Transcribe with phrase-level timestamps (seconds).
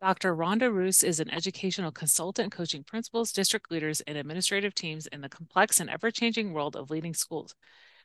[0.00, 0.34] Dr.
[0.34, 5.28] Rhonda Roos is an educational consultant coaching principals, district leaders, and administrative teams in the
[5.28, 7.54] complex and ever changing world of leading schools.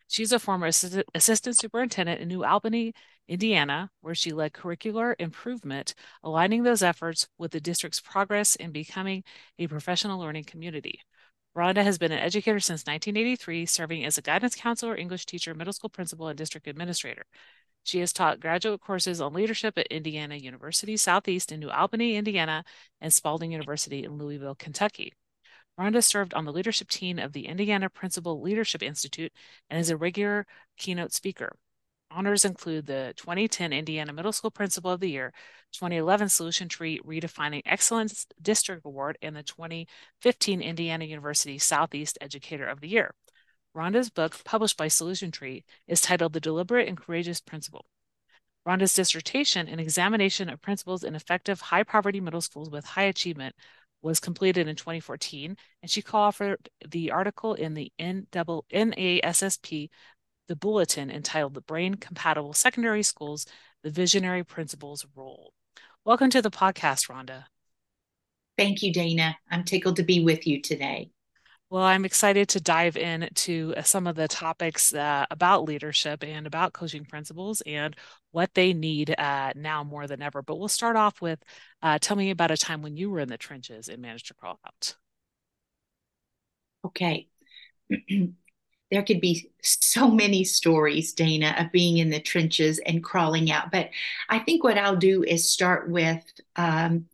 [0.10, 2.94] She's a former assistant, assistant superintendent in New Albany,
[3.30, 9.24] Indiana, where she led curricular improvement, aligning those efforts with the district's progress in becoming
[9.58, 11.00] a professional learning community.
[11.56, 15.72] Rhonda has been an educator since 1983, serving as a guidance counselor, English teacher, middle
[15.72, 17.26] school principal, and district administrator.
[17.86, 22.64] She has taught graduate courses on leadership at Indiana University Southeast in New Albany, Indiana,
[23.00, 25.14] and Spalding University in Louisville, Kentucky.
[25.80, 29.32] Rhonda served on the leadership team of the Indiana Principal Leadership Institute
[29.70, 31.58] and is a regular keynote speaker.
[32.10, 35.32] Honors include the 2010 Indiana Middle School Principal of the Year,
[35.72, 42.82] 2011 Solution Tree Redefining Excellence District Award, and the 2015 Indiana University Southeast Educator of
[42.82, 43.14] the Year.
[43.76, 47.86] Rhonda's book, published by Solution Tree, is titled The Deliberate and Courageous Principal.
[48.66, 53.54] Rhonda's dissertation, an examination of Principals in effective high poverty middle schools with high achievement,
[54.02, 59.90] was completed in 2014, and she co-authored the article in the NASSP,
[60.48, 63.46] the bulletin entitled The Brain Compatible Secondary Schools,
[63.84, 65.52] the Visionary Principal's Role.
[66.06, 67.44] Welcome to the podcast, Rhonda.
[68.58, 69.38] Thank you, Dana.
[69.52, 71.10] I'm tickled to be with you today.
[71.76, 76.48] Well, I'm excited to dive into uh, some of the topics uh, about leadership and
[76.48, 77.94] about coaching principals and
[78.32, 80.42] what they need uh, now more than ever.
[80.42, 81.44] But we'll start off with
[81.82, 84.34] uh, tell me about a time when you were in the trenches and managed to
[84.36, 84.96] crawl out.
[86.86, 87.28] Okay.
[88.10, 93.70] there could be so many stories, Dana, of being in the trenches and crawling out.
[93.70, 93.90] But
[94.30, 96.24] I think what I'll do is start with
[96.56, 97.08] um,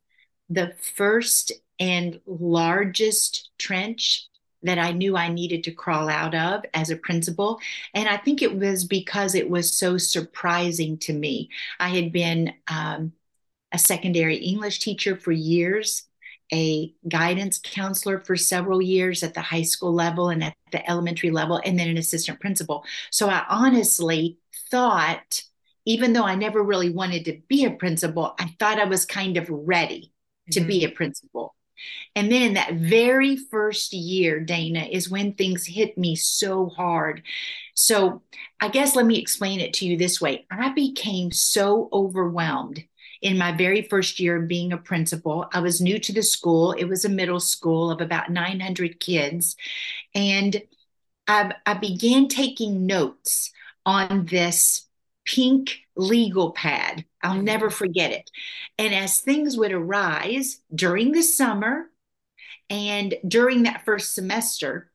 [0.52, 4.28] the first and largest trench
[4.64, 7.60] that I knew I needed to crawl out of as a principal.
[7.94, 11.50] And I think it was because it was so surprising to me.
[11.80, 13.14] I had been um,
[13.72, 16.04] a secondary English teacher for years,
[16.54, 21.32] a guidance counselor for several years at the high school level and at the elementary
[21.32, 22.84] level, and then an assistant principal.
[23.10, 24.38] So I honestly
[24.70, 25.44] thought,
[25.86, 29.38] even though I never really wanted to be a principal, I thought I was kind
[29.38, 30.14] of ready
[30.52, 30.68] to mm-hmm.
[30.68, 31.56] be a principal.
[32.16, 37.24] And then in that very first year, Dana, is when things hit me so hard.
[37.74, 38.22] So
[38.59, 42.84] I guess let me explain it to you this way I became so overwhelmed
[43.22, 45.47] in my very first year of being a principal.
[45.53, 49.56] I was new to the school, it was a middle school of about 900 kids.
[50.16, 50.62] And
[51.28, 53.52] I, I began taking notes
[53.86, 54.88] on this
[55.25, 57.06] pink legal pad.
[57.24, 57.46] I'll mm-hmm.
[57.46, 58.30] never forget it.
[58.78, 61.90] And as things would arise during the summer
[62.70, 64.92] and during that first semester,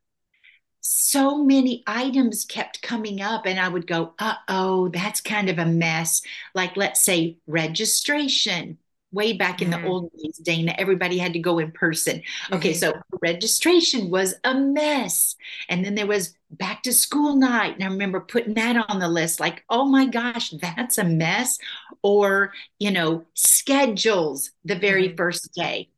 [0.80, 5.58] so many items kept coming up, and I would go, uh oh, that's kind of
[5.58, 6.22] a mess.
[6.54, 8.78] Like, let's say registration,
[9.12, 9.72] way back in mm.
[9.72, 9.86] the mm-hmm.
[9.86, 12.22] old days, Dana, everybody had to go in person.
[12.52, 12.78] Okay, mm-hmm.
[12.78, 15.36] so registration was a mess.
[15.68, 17.74] And then there was back to school night.
[17.74, 21.58] And I remember putting that on the list like, oh my gosh, that's a mess.
[22.02, 25.16] Or, you know, schedules the very mm-hmm.
[25.16, 25.90] first day.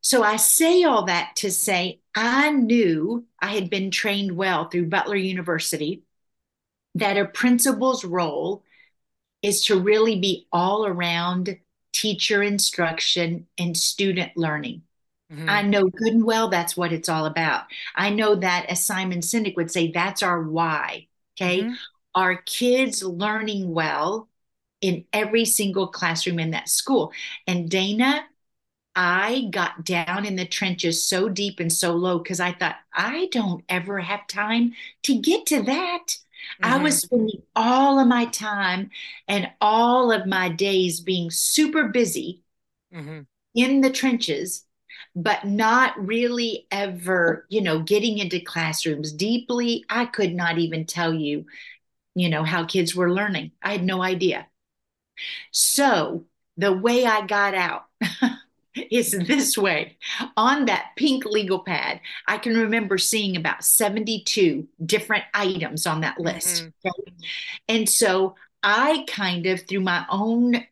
[0.00, 4.86] So I say all that to say I knew I had been trained well through
[4.86, 6.02] Butler University
[6.94, 8.62] that a principal's role
[9.42, 11.58] is to really be all around
[11.92, 14.82] teacher instruction and student learning.
[15.32, 15.48] Mm-hmm.
[15.48, 17.64] I know good and well that's what it's all about.
[17.94, 21.06] I know that, as Simon Sinek would say, that's our why.
[21.36, 21.62] Okay.
[21.62, 21.74] Mm-hmm.
[22.14, 24.28] Are kids learning well
[24.80, 27.12] in every single classroom in that school?
[27.46, 28.24] And Dana,
[28.96, 33.28] I got down in the trenches so deep and so low because I thought, I
[33.30, 34.72] don't ever have time
[35.04, 36.16] to get to that.
[36.62, 36.74] Mm-hmm.
[36.74, 38.90] I was spending all of my time
[39.26, 42.42] and all of my days being super busy
[42.94, 43.20] mm-hmm.
[43.54, 44.64] in the trenches,
[45.14, 49.84] but not really ever, you know, getting into classrooms deeply.
[49.88, 51.46] I could not even tell you,
[52.14, 53.52] you know, how kids were learning.
[53.62, 54.46] I had no idea.
[55.50, 57.84] So the way I got out,
[58.90, 59.96] is this way.
[60.36, 66.18] On that pink legal pad, I can remember seeing about 72 different items on that
[66.18, 66.64] list.
[66.64, 66.88] Mm-hmm.
[66.88, 67.16] Okay?
[67.68, 70.64] And so I kind of, through my own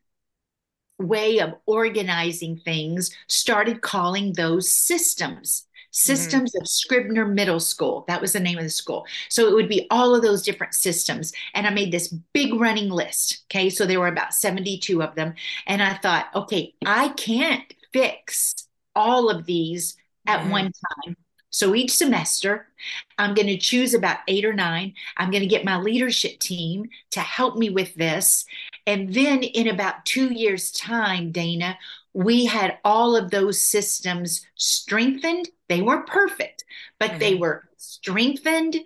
[0.99, 5.65] way of organizing things started calling those systems.
[5.93, 6.61] Systems mm-hmm.
[6.61, 8.05] of Scribner Middle School.
[8.07, 9.07] That was the name of the school.
[9.31, 11.33] So it would be all of those different systems.
[11.55, 13.45] And I made this big running list.
[13.47, 13.71] Okay.
[13.71, 15.33] So there were about 72 of them.
[15.67, 18.55] And I thought, okay, I can't fix
[18.95, 19.97] all of these
[20.27, 20.51] at mm-hmm.
[20.51, 20.73] one
[21.05, 21.17] time.
[21.51, 22.69] So each semester,
[23.17, 24.93] I'm going to choose about eight or nine.
[25.17, 28.45] I'm going to get my leadership team to help me with this.
[28.87, 31.79] And then in about two years' time, Dana,
[32.13, 35.49] we had all of those systems strengthened.
[35.69, 36.65] They weren't perfect,
[36.99, 37.19] but mm-hmm.
[37.21, 38.77] they were strengthened.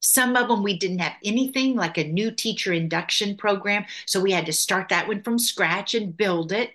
[0.00, 3.84] Some of them we didn't have anything like a new teacher induction program.
[4.06, 6.70] So we had to start that one from scratch and build it.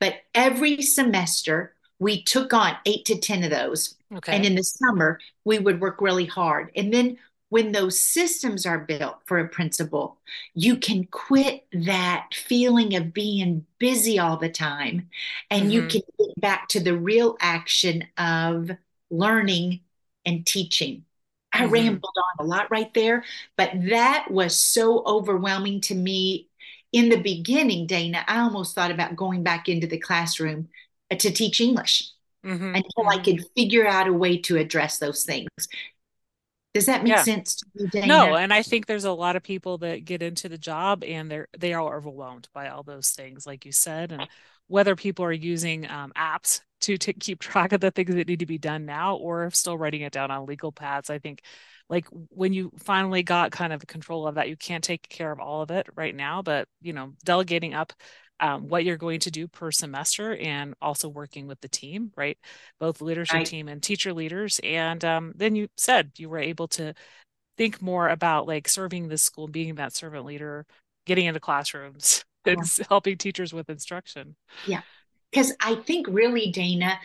[0.00, 3.94] But every semester, we took on eight to 10 of those.
[4.14, 4.36] Okay.
[4.36, 6.70] And in the summer, we would work really hard.
[6.76, 7.18] And then
[7.48, 10.18] when those systems are built for a principal,
[10.54, 15.08] you can quit that feeling of being busy all the time
[15.50, 15.70] and mm-hmm.
[15.70, 18.70] you can get back to the real action of
[19.10, 19.80] learning
[20.26, 21.04] and teaching.
[21.52, 21.72] I mm-hmm.
[21.72, 23.22] rambled on a lot right there,
[23.56, 26.48] but that was so overwhelming to me
[26.94, 28.24] in the beginning, Dana.
[28.28, 30.68] I almost thought about going back into the classroom
[31.10, 32.08] to teach English
[32.46, 32.76] mm-hmm.
[32.76, 35.48] until I could figure out a way to address those things.
[36.72, 37.22] Does that make yeah.
[37.22, 38.06] sense to you, Dana?
[38.06, 41.28] No, and I think there's a lot of people that get into the job and
[41.28, 44.28] they're they are overwhelmed by all those things, like you said, and
[44.68, 48.38] whether people are using um, apps to, to keep track of the things that need
[48.38, 51.10] to be done now or still writing it down on legal pads.
[51.10, 51.42] I think
[51.88, 55.40] like when you finally got kind of control of that, you can't take care of
[55.40, 57.92] all of it right now, but you know, delegating up
[58.40, 62.38] um, what you're going to do per semester and also working with the team, right?
[62.80, 63.46] Both leadership right.
[63.46, 64.60] team and teacher leaders.
[64.64, 66.94] And um, then you said you were able to
[67.56, 70.66] think more about like serving the school, being that servant leader,
[71.06, 72.84] getting into classrooms and yeah.
[72.88, 74.36] helping teachers with instruction.
[74.66, 74.82] Yeah.
[75.30, 76.98] Because I think really, Dana,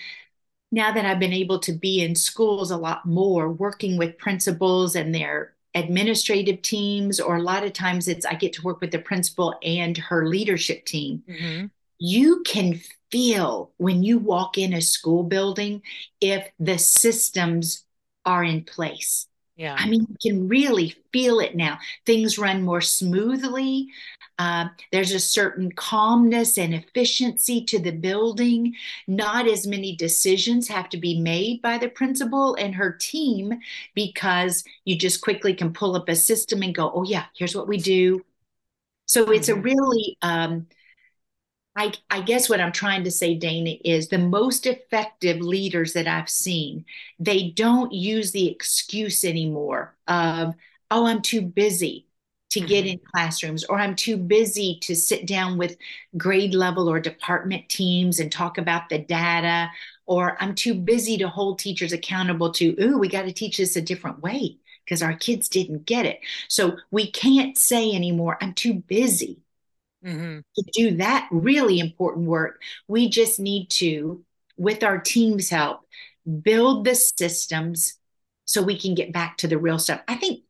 [0.71, 4.95] now that I've been able to be in schools a lot more, working with principals
[4.95, 8.91] and their administrative teams, or a lot of times it's I get to work with
[8.91, 11.23] the principal and her leadership team.
[11.27, 11.65] Mm-hmm.
[11.99, 12.79] You can
[13.11, 15.81] feel when you walk in a school building
[16.21, 17.85] if the systems
[18.25, 19.28] are in place.
[19.59, 19.75] Yeah.
[19.77, 21.79] I mean, you can really feel it now.
[22.05, 23.89] Things run more smoothly.
[24.37, 28.73] Uh, there's a certain calmness and efficiency to the building.
[29.05, 33.59] Not as many decisions have to be made by the principal and her team
[33.95, 37.67] because you just quickly can pull up a system and go, oh, yeah, here's what
[37.67, 38.21] we do.
[39.07, 39.61] So it's a mm-hmm.
[39.63, 40.67] really, um,
[41.79, 46.09] I, I, guess what I'm trying to say, Dana, is the most effective leaders that
[46.09, 46.83] I've seen,
[47.19, 50.55] they don't use the excuse anymore of,
[50.91, 52.05] oh, I'm too busy
[52.49, 52.93] to get mm-hmm.
[52.93, 55.77] in classrooms, or I'm too busy to sit down with
[56.17, 59.71] grade level or department teams and talk about the data,
[60.05, 63.77] or I'm too busy to hold teachers accountable to, ooh, we got to teach this
[63.77, 66.19] a different way because our kids didn't get it.
[66.49, 69.43] So we can't say anymore, I'm too busy
[70.05, 70.39] mm-hmm.
[70.55, 72.61] to do that really important work.
[72.87, 74.23] We just need to,
[74.57, 75.81] with our team's help,
[76.41, 77.95] build the systems
[78.45, 80.01] so we can get back to the real stuff.
[80.07, 80.43] I think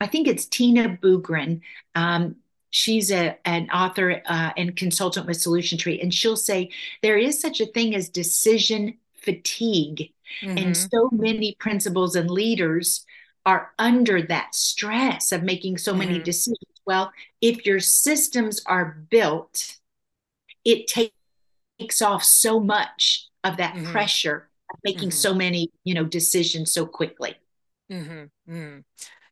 [0.00, 1.60] I think it's Tina Boogren.
[1.94, 2.36] Um,
[2.70, 6.70] she's a, an author uh, and consultant with Solution Tree, and she'll say
[7.02, 10.12] there is such a thing as decision fatigue.
[10.42, 10.58] Mm-hmm.
[10.58, 13.04] And so many principals and leaders
[13.46, 16.00] are under that stress of making so mm-hmm.
[16.00, 16.58] many decisions.
[16.88, 19.76] Well, if your systems are built,
[20.64, 23.92] it takes off so much of that mm-hmm.
[23.92, 25.18] pressure of making mm-hmm.
[25.18, 27.34] so many, you know, decisions so quickly.
[27.92, 28.78] Mm-hmm.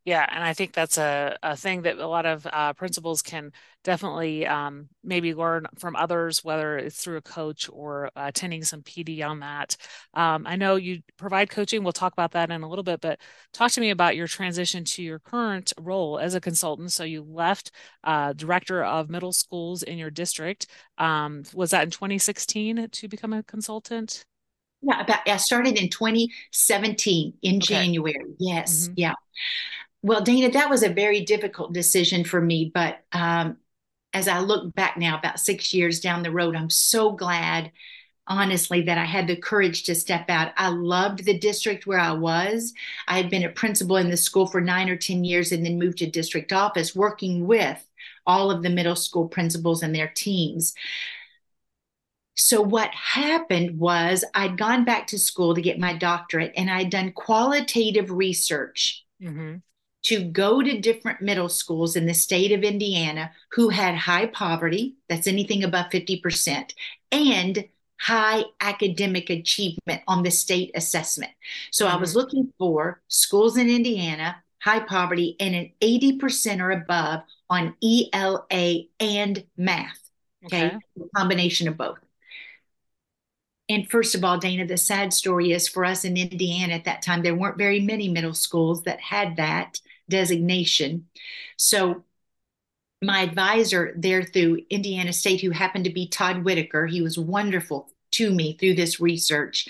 [0.06, 3.50] Yeah, and I think that's a, a thing that a lot of uh, principals can
[3.82, 8.82] definitely um, maybe learn from others, whether it's through a coach or uh, attending some
[8.82, 9.76] PD on that.
[10.14, 11.82] Um, I know you provide coaching.
[11.82, 13.20] We'll talk about that in a little bit, but
[13.52, 16.92] talk to me about your transition to your current role as a consultant.
[16.92, 17.72] So you left
[18.04, 20.68] uh, director of middle schools in your district.
[20.98, 24.24] Um, was that in 2016 to become a consultant?
[24.82, 27.60] Yeah, about, I started in 2017 in okay.
[27.60, 28.36] January.
[28.38, 28.94] Yes, mm-hmm.
[28.98, 29.14] yeah.
[30.06, 32.70] Well, Dana, that was a very difficult decision for me.
[32.72, 33.56] But um,
[34.14, 37.72] as I look back now, about six years down the road, I'm so glad,
[38.28, 40.52] honestly, that I had the courage to step out.
[40.56, 42.72] I loved the district where I was.
[43.08, 45.76] I had been a principal in the school for nine or 10 years and then
[45.76, 47.84] moved to district office, working with
[48.26, 50.72] all of the middle school principals and their teams.
[52.36, 56.90] So, what happened was I'd gone back to school to get my doctorate and I'd
[56.90, 59.04] done qualitative research.
[59.20, 59.56] Mm-hmm
[60.06, 64.94] to go to different middle schools in the state of Indiana who had high poverty,
[65.08, 66.72] that's anything above 50%,
[67.10, 67.64] and
[67.98, 71.32] high academic achievement on the state assessment.
[71.72, 71.96] So mm-hmm.
[71.96, 72.18] I was mm-hmm.
[72.20, 79.44] looking for schools in Indiana, high poverty, and an 80% or above on ELA and
[79.56, 79.98] math.
[80.44, 80.66] Okay.
[80.66, 80.78] okay.
[81.16, 81.98] combination of both.
[83.68, 87.02] And first of all, Dana, the sad story is for us in Indiana at that
[87.02, 91.06] time, there weren't very many middle schools that had that designation.
[91.56, 92.04] So
[93.02, 97.90] my advisor there through Indiana State, who happened to be Todd Whitaker, he was wonderful
[98.12, 99.68] to me through this research.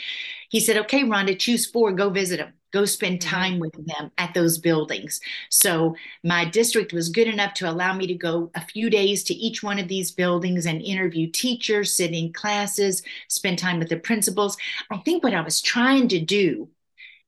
[0.48, 3.34] He said, Okay, Rhonda, choose four, go visit them go spend mm-hmm.
[3.34, 5.20] time with them at those buildings.
[5.50, 9.34] So my district was good enough to allow me to go a few days to
[9.34, 13.96] each one of these buildings and interview teachers, sit in classes, spend time with the
[13.96, 14.56] principals.
[14.90, 16.68] I think what I was trying to do,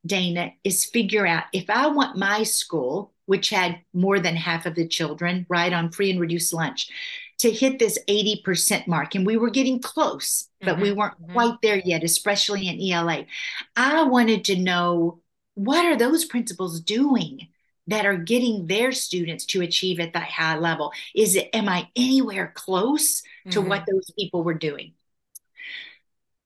[0.07, 4.75] Dana, is figure out if I want my school, which had more than half of
[4.75, 6.91] the children, right, on free and reduced lunch,
[7.39, 9.15] to hit this 80% mark.
[9.15, 11.33] And we were getting close, but mm-hmm, we weren't mm-hmm.
[11.33, 13.27] quite there yet, especially in ELA.
[13.77, 15.21] I wanted to know
[15.55, 17.49] what are those principals doing
[17.89, 21.89] that are getting their students to achieve at that high level is it am i
[21.97, 23.69] anywhere close to mm-hmm.
[23.69, 24.93] what those people were doing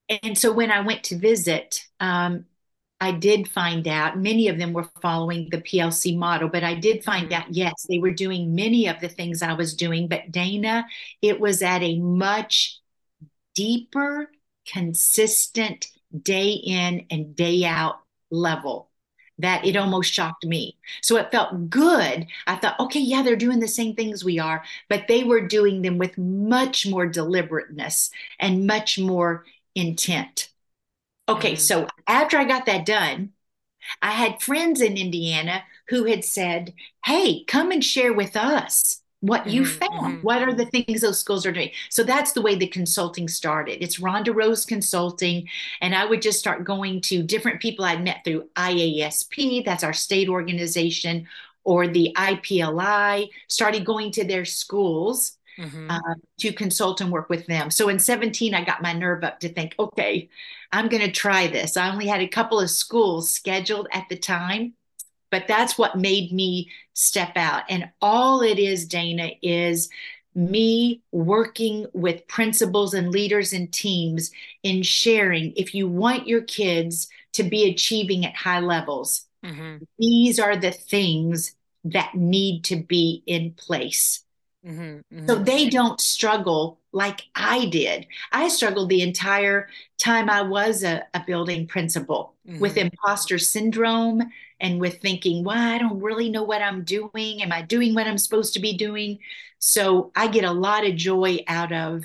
[0.09, 2.47] and so when i went to visit um,
[3.03, 7.05] i did find out many of them were following the plc model but i did
[7.05, 7.43] find mm-hmm.
[7.43, 10.87] out yes they were doing many of the things i was doing but dana
[11.21, 12.81] it was at a much
[13.55, 14.31] deeper
[14.67, 15.89] consistent
[16.23, 17.97] day in and day out
[18.31, 18.91] level
[19.39, 20.79] that it almost shocked me.
[21.01, 22.27] So it felt good.
[22.47, 25.83] I thought, okay, yeah, they're doing the same things we are, but they were doing
[25.83, 29.45] them with much more deliberateness and much more
[29.75, 30.49] intent.
[31.37, 31.59] Okay, mm.
[31.59, 33.31] so after I got that done,
[34.01, 36.75] I had friends in Indiana who had said,
[37.05, 40.15] hey, come and share with us what you mm-hmm, found.
[40.17, 40.27] Mm-hmm.
[40.27, 41.71] What are the things those schools are doing?
[41.91, 43.83] So that's the way the consulting started.
[43.83, 45.49] It's Rhonda Roos Consulting.
[45.81, 49.93] And I would just start going to different people I'd met through IASP, that's our
[49.93, 51.29] state organization,
[51.65, 55.39] or the IPLI, started going to their schools.
[55.59, 55.91] Mm-hmm.
[55.91, 57.71] Uh, to consult and work with them.
[57.71, 60.31] So in 17, I got my nerve up to think, okay,
[60.73, 61.77] I'm going to try this.
[61.77, 64.73] I only had a couple of schools scheduled at the time
[65.33, 67.65] but that's what made me step out.
[67.69, 69.89] And all it is, Dana, is
[70.35, 74.31] me working with principals and leaders and teams
[74.63, 79.79] in sharing if you want your kids to be achieving at high levels, mm-hmm.
[79.99, 84.22] these are the things that need to be in place.
[84.67, 85.27] Mm-hmm, mm-hmm.
[85.27, 88.07] So they don't struggle like I did.
[88.31, 92.89] I struggled the entire time I was a, a building principal with mm-hmm.
[92.93, 94.23] imposter syndrome
[94.61, 97.43] and with thinking, well, I don't really know what I'm doing.
[97.43, 99.19] Am I doing what I'm supposed to be doing?
[99.59, 102.05] So I get a lot of joy out of,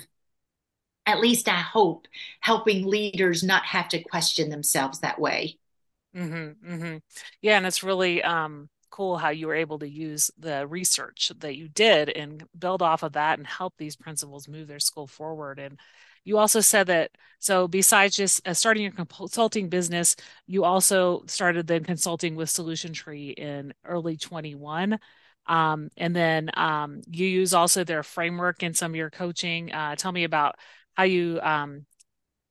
[1.06, 2.08] at least I hope,
[2.40, 5.58] helping leaders not have to question themselves that way.
[6.16, 6.96] Mm-hmm, mm-hmm.
[7.42, 11.56] Yeah, and it's really um, cool how you were able to use the research that
[11.56, 15.58] you did and build off of that and help these principals move their school forward.
[15.58, 15.78] And
[16.24, 20.16] you also said that so besides just uh, starting your consulting business,
[20.46, 24.98] you also started then consulting with Solution Tree in early 21.
[25.46, 29.72] Um, and then um, you use also their framework in some of your coaching.
[29.72, 30.56] Uh, tell me about
[30.94, 31.86] how you um,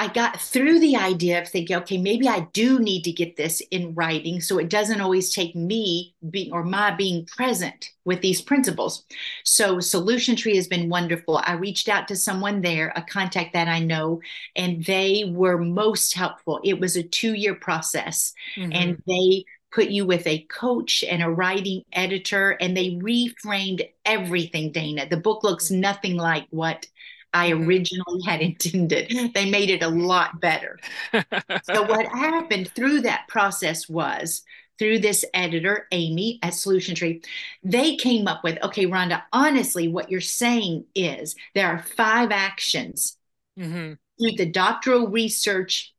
[0.00, 3.60] I got through the idea of thinking, okay, maybe I do need to get this
[3.70, 8.40] in writing so it doesn't always take me being or my being present with these
[8.40, 9.04] principals.
[9.44, 11.42] So Solution Tree has been wonderful.
[11.44, 14.22] I reached out to someone there, a contact that I know,
[14.56, 16.60] and they were most helpful.
[16.64, 18.72] It was a two-year process, mm-hmm.
[18.72, 24.72] and they put you with a coach and a writing editor, and they reframed everything,
[24.72, 25.06] Dana.
[25.10, 26.86] The book looks nothing like what
[27.32, 27.68] I mm-hmm.
[27.68, 29.32] originally had intended.
[29.34, 30.78] They made it a lot better.
[31.12, 34.42] so, what happened through that process was
[34.78, 37.22] through this editor, Amy at Solution Tree,
[37.62, 43.18] they came up with okay, Rhonda, honestly, what you're saying is there are five actions
[43.58, 43.92] mm-hmm.
[44.18, 45.94] through the doctoral research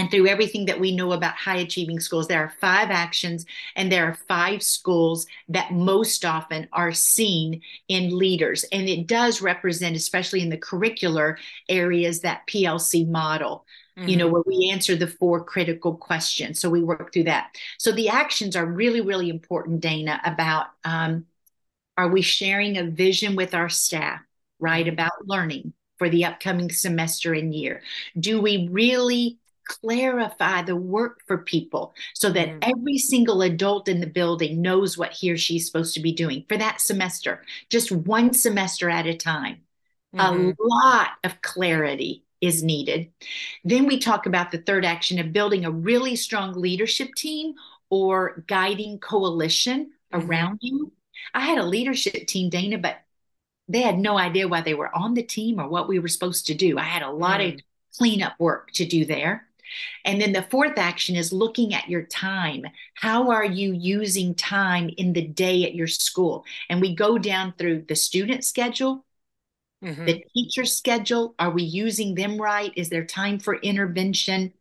[0.00, 3.44] and through everything that we know about high achieving schools, there are five actions
[3.76, 8.64] and there are five schools that most often are seen in leaders.
[8.72, 11.36] And it does represent, especially in the curricular
[11.68, 13.66] areas, that PLC model.
[13.98, 14.08] Mm-hmm.
[14.08, 14.32] You know, mm-hmm.
[14.32, 16.58] where we answer the four critical questions.
[16.58, 17.54] So we work through that.
[17.76, 21.26] So the actions are really, really important, Dana, about um,
[21.98, 24.20] are we sharing a vision with our staff,
[24.58, 24.94] right, mm-hmm.
[24.94, 27.82] about learning for the upcoming semester and year?
[28.18, 29.39] Do we really
[29.70, 32.70] clarify the work for people so that mm-hmm.
[32.70, 36.44] every single adult in the building knows what he or she's supposed to be doing
[36.48, 39.60] for that semester, just one semester at a time.
[40.14, 40.50] Mm-hmm.
[40.50, 43.12] A lot of clarity is needed.
[43.64, 47.54] Then we talk about the third action of building a really strong leadership team
[47.90, 50.28] or guiding coalition mm-hmm.
[50.28, 50.92] around you.
[51.32, 52.96] I had a leadership team, Dana, but
[53.68, 56.48] they had no idea why they were on the team or what we were supposed
[56.48, 56.76] to do.
[56.76, 57.54] I had a lot mm.
[57.54, 57.60] of
[57.96, 59.46] cleanup work to do there.
[60.04, 62.64] And then the fourth action is looking at your time.
[62.94, 66.44] How are you using time in the day at your school?
[66.68, 69.04] And we go down through the student schedule,
[69.84, 70.04] mm-hmm.
[70.04, 71.34] the teacher schedule.
[71.38, 72.72] Are we using them right?
[72.76, 74.52] Is there time for intervention?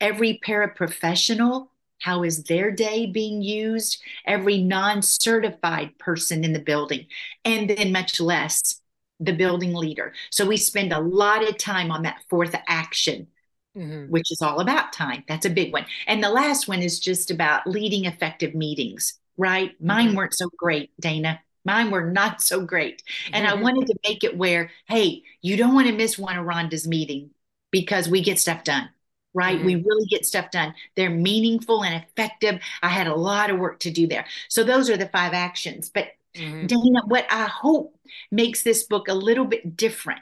[0.00, 1.68] Every paraprofessional,
[2.00, 4.02] how is their day being used?
[4.26, 7.06] Every non certified person in the building,
[7.44, 8.80] and then much less
[9.20, 10.12] the building leader.
[10.30, 13.28] So we spend a lot of time on that fourth action
[13.76, 14.08] Mm-hmm.
[14.08, 15.24] which is all about time.
[15.26, 15.84] That's a big one.
[16.06, 19.70] And the last one is just about leading effective meetings, right?
[19.70, 19.86] Mm-hmm.
[19.88, 21.40] Mine weren't so great, Dana.
[21.64, 23.02] Mine were not so great.
[23.32, 23.58] And mm-hmm.
[23.58, 26.86] I wanted to make it where, hey, you don't want to miss one of Rhonda's
[26.86, 27.30] meeting
[27.72, 28.88] because we get stuff done,
[29.32, 29.64] right?
[29.64, 29.88] We mm-hmm.
[29.88, 30.74] really get stuff done.
[30.94, 32.60] They're meaningful and effective.
[32.80, 34.26] I had a lot of work to do there.
[34.48, 35.88] So those are the five actions.
[35.88, 36.66] But mm-hmm.
[36.66, 37.98] Dana, what I hope
[38.30, 40.20] makes this book a little bit different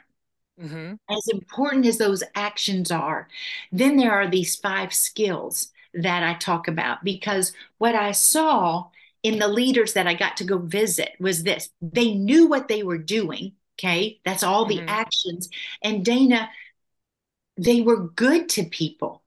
[0.61, 0.93] Mm-hmm.
[1.09, 3.27] As important as those actions are,
[3.71, 8.89] then there are these five skills that I talk about because what I saw
[9.23, 12.83] in the leaders that I got to go visit was this they knew what they
[12.83, 13.53] were doing.
[13.79, 14.19] Okay.
[14.25, 14.89] That's all the mm-hmm.
[14.89, 15.49] actions.
[15.81, 16.49] And Dana,
[17.57, 19.23] they were good to people.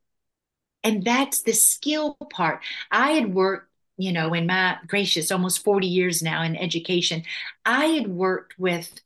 [0.84, 2.62] And that's the skill part.
[2.92, 7.24] I had worked, you know, in my gracious almost 40 years now in education,
[7.64, 9.00] I had worked with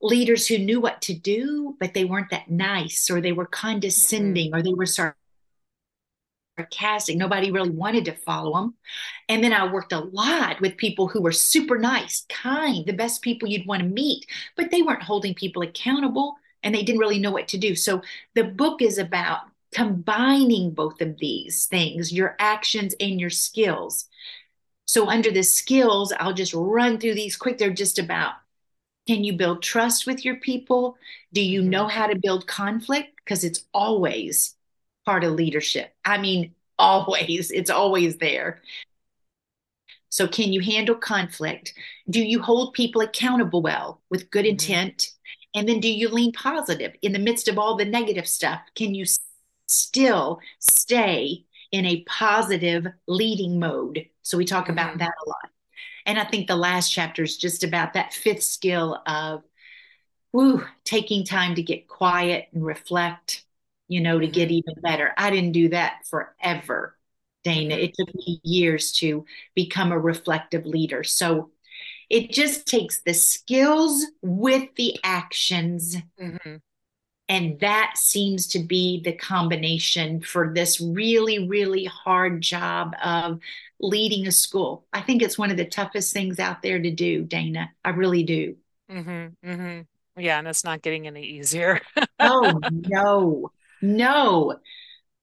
[0.00, 4.50] leaders who knew what to do, but they weren't that nice, or they were condescending,
[4.50, 4.60] mm-hmm.
[4.60, 4.86] or they were
[6.56, 7.16] sarcastic.
[7.16, 8.74] Nobody really wanted to follow them.
[9.28, 13.22] And then I worked a lot with people who were super nice, kind, the best
[13.22, 17.18] people you'd want to meet, but they weren't holding people accountable and they didn't really
[17.18, 17.74] know what to do.
[17.74, 18.02] So
[18.34, 19.40] the book is about
[19.72, 24.06] combining both of these things, your actions and your skills.
[24.84, 27.58] So, under the skills, I'll just run through these quick.
[27.58, 28.32] They're just about
[29.06, 30.96] can you build trust with your people?
[31.32, 31.98] Do you know mm-hmm.
[31.98, 33.16] how to build conflict?
[33.16, 34.54] Because it's always
[35.04, 35.94] part of leadership.
[36.04, 38.62] I mean, always, it's always there.
[40.08, 41.72] So, can you handle conflict?
[42.08, 44.52] Do you hold people accountable well with good mm-hmm.
[44.52, 45.10] intent?
[45.54, 48.60] And then, do you lean positive in the midst of all the negative stuff?
[48.74, 49.04] Can you
[49.66, 54.06] still stay in a positive leading mode?
[54.22, 54.98] So, we talk about mm-hmm.
[54.98, 55.50] that a lot.
[56.10, 59.44] And I think the last chapter is just about that fifth skill of
[60.32, 63.44] woo, taking time to get quiet and reflect,
[63.86, 64.54] you know, to get mm-hmm.
[64.54, 65.12] even better.
[65.16, 66.96] I didn't do that forever,
[67.44, 67.76] Dana.
[67.76, 71.04] It took me years to become a reflective leader.
[71.04, 71.52] So
[72.08, 75.96] it just takes the skills with the actions.
[76.20, 76.56] Mm-hmm.
[77.30, 83.38] And that seems to be the combination for this really, really hard job of
[83.78, 84.84] leading a school.
[84.92, 87.70] I think it's one of the toughest things out there to do, Dana.
[87.84, 88.56] I really do.
[88.90, 90.20] Mm-hmm, mm-hmm.
[90.20, 91.80] Yeah, and it's not getting any easier.
[92.18, 94.56] oh, no, no.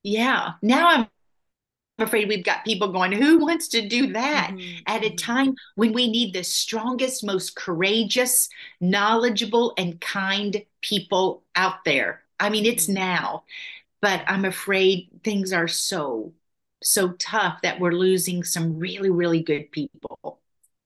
[0.01, 0.53] Yeah.
[0.61, 1.07] Now I'm
[1.99, 4.83] afraid we've got people going, who wants to do that mm-hmm.
[4.85, 5.15] at a mm-hmm.
[5.15, 12.21] time when we need the strongest, most courageous, knowledgeable, and kind people out there?
[12.39, 12.95] I mean, it's mm-hmm.
[12.95, 13.43] now,
[14.01, 16.33] but I'm afraid things are so,
[16.83, 20.39] so tough that we're losing some really, really good people.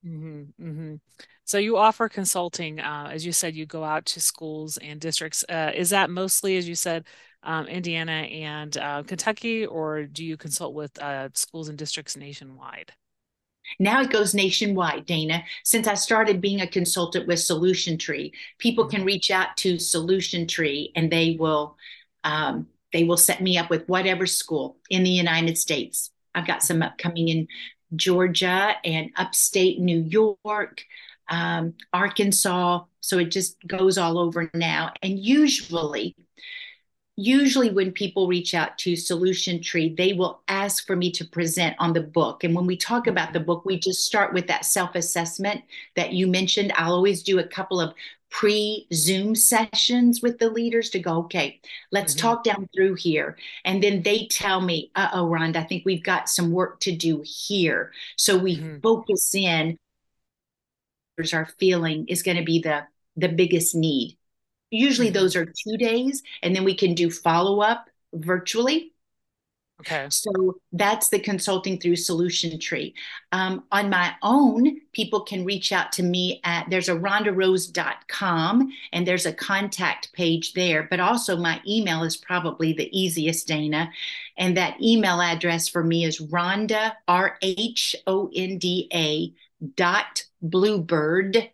[0.06, 0.42] Mm-hmm.
[0.64, 0.96] Mm-hmm.
[1.44, 5.44] So you offer consulting, uh, as you said, you go out to schools and districts.
[5.50, 7.04] Uh, is that mostly, as you said,
[7.44, 12.94] um, Indiana and uh, Kentucky, or do you consult with uh, schools and districts nationwide?
[13.80, 15.44] Now it goes nationwide, Dana.
[15.64, 20.48] Since I started being a consultant with Solution Tree, people can reach out to Solution
[20.48, 21.78] Tree and they will
[22.24, 26.12] um, they will set me up with whatever school in the United States.
[26.36, 27.48] I've got some upcoming in
[27.96, 30.84] Georgia and upstate New York,
[31.30, 32.84] um, Arkansas.
[33.00, 34.94] So it just goes all over now.
[35.02, 36.16] And usually,
[37.18, 41.76] usually when people reach out to Solution Tree, they will ask for me to present
[41.80, 42.44] on the book.
[42.44, 45.62] And when we talk about the book, we just start with that self assessment
[45.96, 46.74] that you mentioned.
[46.76, 47.94] I'll always do a couple of
[48.30, 51.60] pre Zoom sessions with the leaders to go, okay,
[51.92, 52.28] let's mm-hmm.
[52.28, 53.38] talk down through here.
[53.66, 56.96] And then they tell me, uh oh, Rhonda, I think we've got some work to
[56.96, 57.92] do here.
[58.16, 58.80] So we mm-hmm.
[58.80, 59.78] focus in
[61.34, 62.84] our feeling is going to be the
[63.16, 64.18] the biggest need
[64.72, 65.16] usually mm-hmm.
[65.16, 68.94] those are two days and then we can do follow-up virtually.
[69.82, 70.08] Okay.
[70.10, 72.94] So that's the consulting through solution tree.
[73.32, 79.08] Um, on my own people can reach out to me at there's a rhondaroos.com and
[79.08, 83.90] there's a contact page there but also my email is probably the easiest dana.
[84.38, 87.74] And that email address for me is rhonda r-h-o-n-d-a
[89.76, 91.50] dot bluebird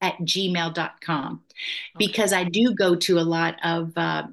[0.00, 1.72] at gmail.com okay.
[1.96, 4.28] because I do go to a lot of uh,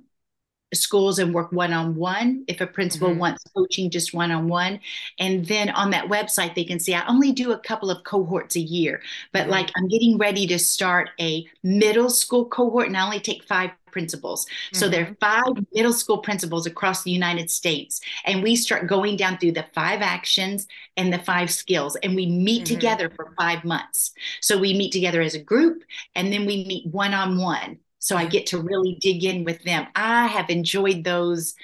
[0.73, 3.19] schools and work one on one if a principal mm-hmm.
[3.19, 4.79] wants coaching just one on one.
[5.19, 8.55] And then on that website, they can see I only do a couple of cohorts
[8.55, 9.01] a year,
[9.31, 9.51] but mm-hmm.
[9.51, 13.71] like I'm getting ready to start a middle school cohort and I only take five
[13.95, 14.45] principals.
[14.45, 14.77] Mm-hmm.
[14.77, 15.53] So there are mm-hmm.
[15.53, 18.01] five middle school principals across the United States.
[18.25, 21.95] And we start going down through the five actions and the five skills.
[22.03, 22.75] And we meet mm-hmm.
[22.75, 24.11] together for five months.
[24.41, 27.79] So we meet together as a group and then we meet one on one.
[27.99, 28.31] So I mm-hmm.
[28.31, 29.87] get to really dig in with them.
[29.95, 31.55] I have enjoyed those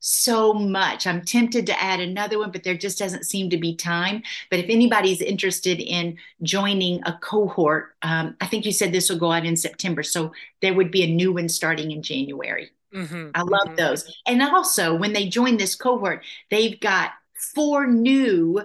[0.00, 1.06] so much.
[1.06, 4.22] I'm tempted to add another one, but there just doesn't seem to be time.
[4.50, 9.18] But if anybody's interested in joining a cohort, um, I think you said this will
[9.18, 10.02] go out in September.
[10.02, 10.32] So
[10.62, 12.70] there would be a new one starting in January.
[12.94, 13.74] Mm-hmm, I love mm-hmm.
[13.76, 14.10] those.
[14.26, 17.10] And also, when they join this cohort, they've got
[17.54, 18.62] four new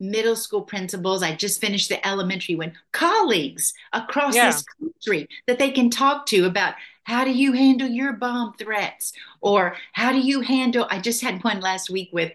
[0.00, 1.22] middle school principals.
[1.22, 4.46] I just finished the elementary one, colleagues across yeah.
[4.50, 9.12] this country that they can talk to about how do you handle your bomb threats?
[9.40, 10.86] Or how do you handle?
[10.90, 12.32] I just had one last week with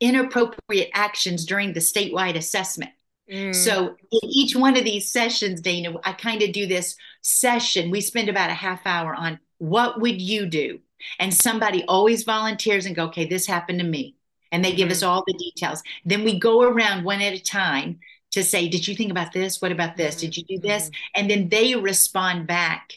[0.00, 2.92] inappropriate actions during the statewide assessment.
[3.30, 3.54] Mm.
[3.54, 7.90] So in each one of these sessions, Dana, I kind of do this session.
[7.90, 10.80] We spend about a half hour on what would you do?
[11.18, 14.16] And somebody always volunteers and go, okay, this happened to me.
[14.52, 14.78] And they mm-hmm.
[14.78, 15.82] give us all the details.
[16.04, 18.00] Then we go around one at a time
[18.32, 19.60] to say, did you think about this?
[19.60, 20.16] What about this?
[20.16, 20.84] Did you do this?
[20.84, 21.10] Mm-hmm.
[21.14, 22.92] And then they respond back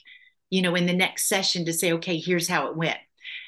[0.53, 2.99] you know, in the next session to say, okay, here's how it went.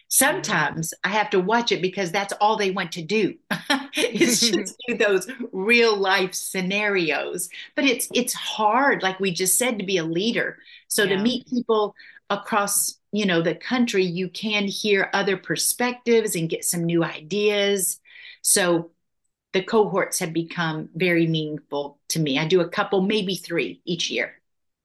[0.08, 3.36] Sometimes I have to watch it because that's all they want to do.
[3.94, 7.48] it's just do those real life scenarios.
[7.76, 10.58] But it's it's hard, like we just said, to be a leader.
[10.88, 11.18] So yeah.
[11.18, 11.94] to meet people
[12.30, 18.00] across, you know, the country, you can hear other perspectives and get some new ideas.
[18.42, 18.92] So
[19.54, 22.38] the cohorts have become very meaningful to me.
[22.38, 24.42] I do a couple, maybe three each year.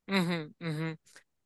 [0.09, 0.92] Mm-hmm, mm-hmm.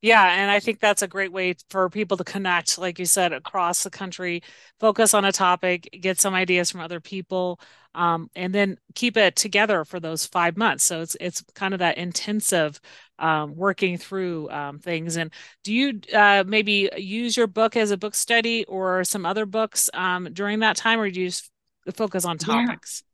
[0.05, 3.33] Yeah, and I think that's a great way for people to connect, like you said,
[3.33, 4.43] across the country,
[4.79, 7.59] focus on a topic, get some ideas from other people,
[7.95, 10.85] um, and then keep it together for those five months.
[10.85, 12.79] So it's it's kind of that intensive
[13.19, 15.17] um, working through um, things.
[15.17, 19.47] And do you uh, maybe use your book as a book study or some other
[19.47, 21.51] books um, during that time, or do you just
[21.95, 23.05] focus on topics?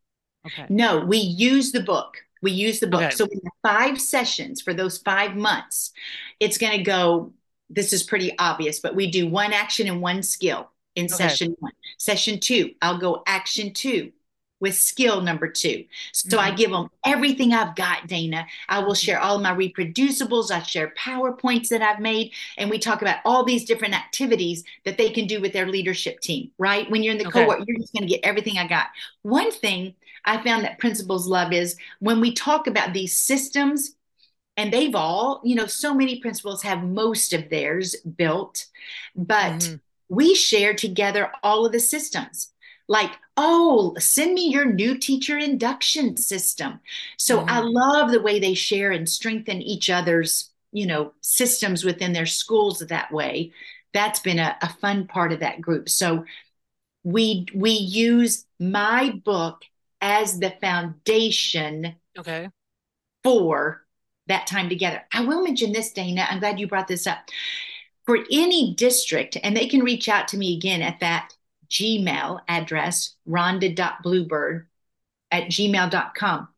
[0.45, 0.65] Yeah.
[0.65, 0.67] Okay.
[0.69, 2.17] No, we use the book.
[2.43, 3.03] We use the book.
[3.03, 3.11] Okay.
[3.11, 5.93] So we have five sessions for those five months.
[6.39, 7.33] It's going to go,
[7.69, 11.15] this is pretty obvious, but we do one action and one skill in okay.
[11.15, 11.73] session one.
[11.99, 14.13] Session two, I'll go action two
[14.61, 15.85] with skill number two.
[16.13, 16.47] So mm-hmm.
[16.47, 18.47] I give them everything I've got, Dana.
[18.69, 20.51] I will share all my reproducibles.
[20.51, 22.33] I share PowerPoints that I've made.
[22.59, 26.21] And we talk about all these different activities that they can do with their leadership
[26.21, 26.91] team, right?
[26.91, 27.41] When you're in the okay.
[27.41, 28.89] cohort, you're just going to get everything I got.
[29.23, 29.95] One thing
[30.25, 33.95] I found that principals love is when we talk about these systems,
[34.57, 38.67] and they've all, you know, so many principals have most of theirs built,
[39.17, 39.77] but mm-hmm.
[40.09, 42.53] we share together all of the systems.
[42.87, 46.81] Like, oh, send me your new teacher induction system.
[47.17, 47.49] So mm-hmm.
[47.49, 52.27] I love the way they share and strengthen each other's, you know, systems within their
[52.27, 53.53] schools that way.
[53.95, 55.89] That's been a, a fun part of that group.
[55.89, 56.25] So
[57.03, 59.63] we we use my book
[60.01, 62.49] as the foundation okay.
[63.23, 63.85] for
[64.27, 65.03] that time together.
[65.13, 66.27] I will mention this dana.
[66.29, 67.19] I'm glad you brought this up.
[68.07, 71.33] For any district and they can reach out to me again at that
[71.71, 74.67] gmail address rhonda.bluebird
[75.31, 76.49] at gmail.com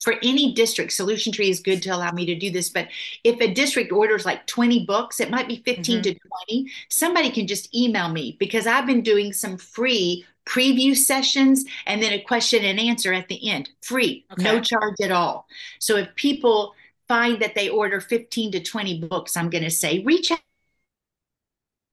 [0.00, 2.86] for any district solution tree is good to allow me to do this but
[3.24, 6.02] if a district orders like 20 books it might be 15 mm-hmm.
[6.02, 6.14] to
[6.48, 12.02] 20 somebody can just email me because i've been doing some free preview sessions and
[12.02, 14.42] then a question and answer at the end free okay.
[14.42, 15.46] no charge at all
[15.80, 16.74] so if people
[17.08, 20.30] find that they order 15 to 20 books i'm going to say reach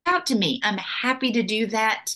[0.06, 2.16] out to me i'm happy to do that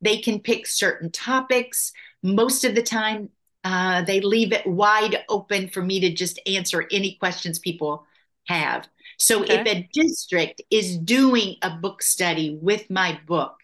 [0.00, 3.30] they can pick certain topics most of the time
[3.66, 8.06] uh, they leave it wide open for me to just answer any questions people
[8.46, 8.86] have.
[9.18, 9.58] So okay.
[9.58, 13.56] if a district is doing a book study with my book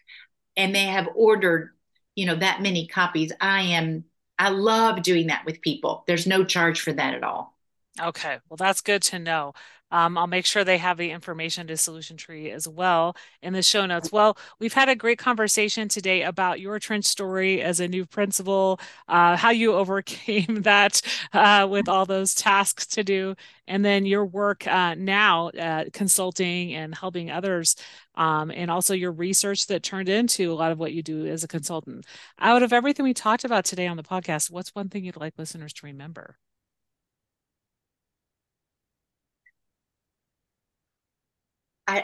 [0.57, 1.72] and they have ordered,
[2.15, 4.05] you know, that many copies, I am
[4.39, 6.03] I love doing that with people.
[6.07, 7.55] There's no charge for that at all.
[7.99, 9.53] Okay, well, that's good to know.
[9.93, 13.61] Um, I'll make sure they have the information to Solution Tree as well in the
[13.61, 14.11] show notes.
[14.11, 18.79] Well, we've had a great conversation today about your trench story as a new principal,
[19.07, 20.99] uh, how you overcame that
[21.31, 23.35] uh, with all those tasks to do,
[23.67, 27.75] and then your work uh, now uh, consulting and helping others,
[28.15, 31.43] um, and also your research that turned into a lot of what you do as
[31.43, 32.05] a consultant.
[32.39, 35.37] Out of everything we talked about today on the podcast, what's one thing you'd like
[35.37, 36.37] listeners to remember?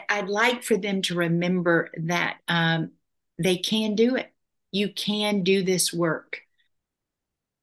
[0.08, 2.92] I, would like for them to remember that um,
[3.38, 4.32] they can do it.
[4.72, 6.40] You can do this work.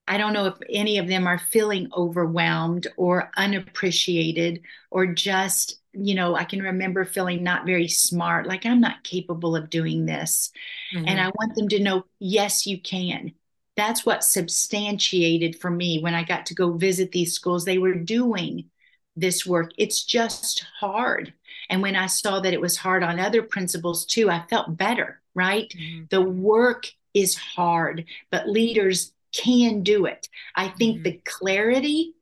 [0.07, 6.15] I don't know if any of them are feeling overwhelmed or unappreciated or just, you
[6.15, 10.51] know, I can remember feeling not very smart, like I'm not capable of doing this.
[10.95, 11.07] Mm-hmm.
[11.07, 13.33] And I want them to know, yes, you can.
[13.75, 17.65] That's what substantiated for me when I got to go visit these schools.
[17.65, 18.69] They were doing
[19.17, 19.71] this work.
[19.77, 21.33] It's just hard.
[21.69, 25.21] And when I saw that it was hard on other principals too, I felt better,
[25.35, 25.69] right?
[25.69, 26.05] Mm-hmm.
[26.09, 30.29] The work is hard, but leaders can do it.
[30.55, 31.03] I think mm-hmm.
[31.03, 32.13] the clarity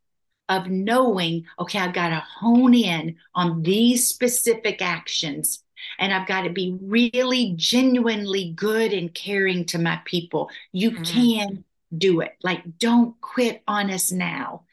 [0.50, 5.64] of knowing, okay, I've got to hone in on these specific actions
[6.00, 10.50] and I've got to be really genuinely good and caring to my people.
[10.72, 11.04] You mm-hmm.
[11.04, 11.64] can
[11.96, 12.36] do it.
[12.44, 14.64] Like, don't quit on us now.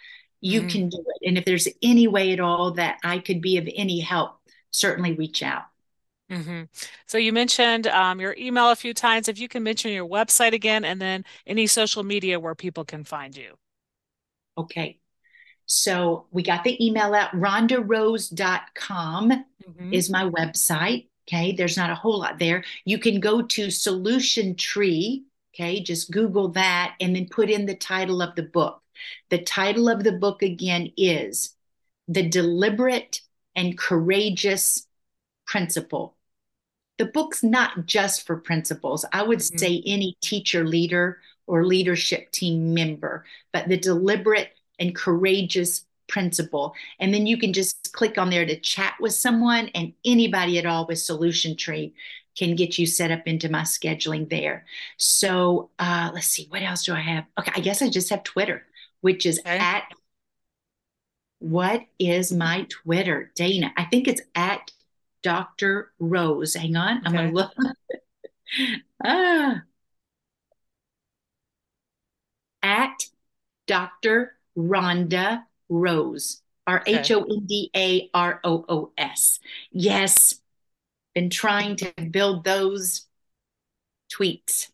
[0.40, 0.68] You mm-hmm.
[0.68, 1.28] can do it.
[1.28, 4.38] And if there's any way at all that I could be of any help,
[4.72, 5.64] certainly reach out.
[6.30, 6.62] Mm-hmm.
[7.06, 9.28] So you mentioned um, your email a few times.
[9.28, 13.04] If you can mention your website again, and then any social media where people can
[13.04, 13.54] find you.
[14.56, 14.98] Okay.
[15.66, 17.32] So we got the email out.
[17.32, 19.92] RhondaRoos.com mm-hmm.
[19.92, 21.08] is my website.
[21.28, 21.52] Okay.
[21.52, 22.64] There's not a whole lot there.
[22.84, 25.24] You can go to Solution Tree.
[25.54, 25.82] Okay.
[25.82, 28.82] Just Google that and then put in the title of the book.
[29.30, 31.54] The title of the book again is
[32.08, 33.20] The Deliberate
[33.54, 34.86] and Courageous
[35.46, 36.16] Principal.
[36.98, 39.04] The book's not just for principals.
[39.12, 39.58] I would mm-hmm.
[39.58, 46.74] say any teacher, leader, or leadership team member, but the deliberate and courageous principal.
[47.00, 50.66] And then you can just click on there to chat with someone, and anybody at
[50.66, 51.94] all with Solution Tree
[52.36, 54.64] can get you set up into my scheduling there.
[54.96, 57.24] So uh, let's see, what else do I have?
[57.38, 58.64] Okay, I guess I just have Twitter
[59.02, 59.58] which is okay.
[59.58, 59.92] at
[61.42, 63.72] what is my Twitter, Dana?
[63.76, 64.70] I think it's at
[65.22, 65.92] Dr.
[65.98, 66.54] Roos.
[66.54, 67.06] Hang on, okay.
[67.06, 67.52] I'm gonna look.
[69.04, 69.62] ah,
[72.62, 73.04] at
[73.66, 74.36] Dr.
[74.56, 79.40] Rhonda Roos, R H O N D A R O O S.
[79.72, 80.40] Yes,
[81.14, 83.06] been trying to build those
[84.12, 84.71] tweets.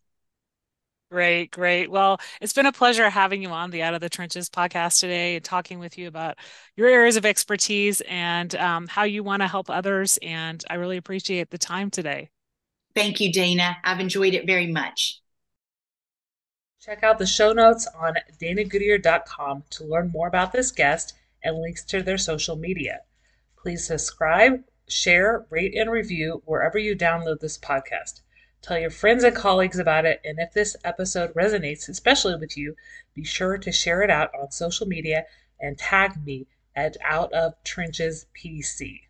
[1.11, 1.89] Great, great.
[1.89, 5.35] Well, it's been a pleasure having you on the Out of the Trenches podcast today
[5.35, 6.37] and talking with you about
[6.75, 10.19] your areas of expertise and um, how you want to help others.
[10.21, 12.29] And I really appreciate the time today.
[12.93, 13.77] Thank you, Dana.
[13.83, 15.19] I've enjoyed it very much.
[16.79, 21.83] Check out the show notes on danagoodyear.com to learn more about this guest and links
[21.85, 22.99] to their social media.
[23.57, 28.21] Please subscribe, share, rate, and review wherever you download this podcast.
[28.61, 32.75] Tell your friends and colleagues about it, and if this episode resonates, especially with you,
[33.15, 35.25] be sure to share it out on social media
[35.61, 36.45] and tag me
[36.75, 39.01] at Out of Trenches PC.